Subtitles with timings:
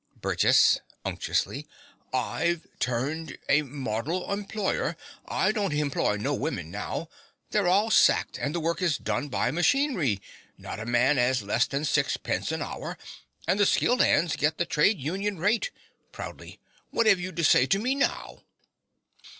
[0.19, 1.67] BURGESS (unctuously).
[2.11, 4.95] I've turned a moddle hemployer.
[5.27, 7.07] I don't hemploy no women now:
[7.51, 10.19] they're all sacked; and the work is done by machinery.
[10.57, 12.97] Not a man 'as less than sixpence a hour;
[13.47, 15.69] and the skilled 'ands gits the Trade Union rate.
[16.11, 16.59] (Proudly.)
[16.89, 18.39] What 'ave you to say to me now?